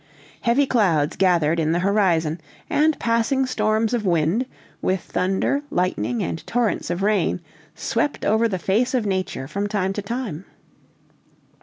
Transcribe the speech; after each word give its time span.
Heavy 0.41 0.65
clouds 0.65 1.15
gathered 1.15 1.59
in 1.59 1.73
the 1.73 1.77
horizon, 1.85 2.41
and 2.71 2.97
passing 2.97 3.45
storms 3.45 3.93
of 3.93 4.03
wind, 4.03 4.47
with 4.81 4.99
thunder, 5.01 5.61
lightning, 5.69 6.23
and 6.23 6.43
torrents 6.47 6.89
of 6.89 7.03
rain 7.03 7.39
swept 7.75 8.25
over 8.25 8.47
the 8.47 8.57
face 8.57 8.95
of 8.95 9.05
nature 9.05 9.47
from 9.47 9.67
time 9.67 9.93
to 9.93 10.01
time. 10.01 10.43